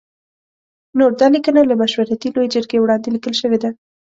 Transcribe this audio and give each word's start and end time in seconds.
نوټ: 0.97 1.13
دا 1.19 1.27
لیکنه 1.35 1.61
له 1.65 1.75
مشورتي 1.81 2.27
لویې 2.35 2.51
جرګې 2.53 2.77
وړاندې 2.81 3.09
لیکل 3.15 3.33
شوې 3.41 3.57
ده. 3.63 3.69